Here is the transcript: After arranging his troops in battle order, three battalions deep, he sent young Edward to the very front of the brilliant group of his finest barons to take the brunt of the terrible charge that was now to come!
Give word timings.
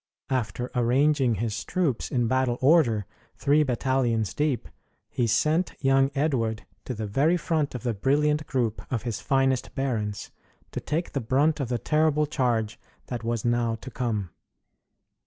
After 0.31 0.71
arranging 0.73 1.35
his 1.35 1.63
troops 1.63 2.09
in 2.09 2.27
battle 2.27 2.57
order, 2.59 3.05
three 3.37 3.61
battalions 3.61 4.33
deep, 4.33 4.67
he 5.11 5.27
sent 5.27 5.75
young 5.79 6.09
Edward 6.15 6.65
to 6.85 6.95
the 6.95 7.05
very 7.05 7.37
front 7.37 7.75
of 7.75 7.83
the 7.83 7.93
brilliant 7.93 8.47
group 8.47 8.81
of 8.91 9.03
his 9.03 9.19
finest 9.19 9.75
barons 9.75 10.31
to 10.71 10.79
take 10.79 11.11
the 11.11 11.21
brunt 11.21 11.59
of 11.59 11.69
the 11.69 11.77
terrible 11.77 12.25
charge 12.25 12.79
that 13.09 13.23
was 13.23 13.45
now 13.45 13.75
to 13.75 13.91
come! 13.91 14.31